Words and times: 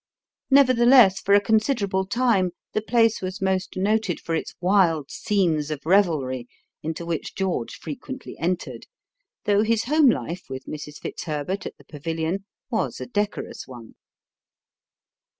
Nevertheless, 0.49 1.19
for 1.19 1.35
a 1.35 1.39
considerable 1.39 2.07
time 2.07 2.53
the 2.73 2.81
place 2.81 3.21
was 3.21 3.39
most 3.39 3.77
noted 3.77 4.19
for 4.19 4.33
its 4.33 4.55
wild 4.59 5.11
scenes 5.11 5.69
of 5.69 5.85
revelry, 5.85 6.47
into 6.81 7.05
which 7.05 7.35
George 7.35 7.75
frequently 7.77 8.35
entered, 8.39 8.87
though 9.45 9.61
his 9.61 9.83
home 9.83 10.09
life 10.09 10.45
with 10.49 10.65
Mrs. 10.65 10.95
Fitzherbert 10.97 11.67
at 11.67 11.77
the 11.77 11.85
Pavilion 11.85 12.45
was 12.71 12.99
a 12.99 13.05
decorous 13.05 13.67
one. 13.67 13.93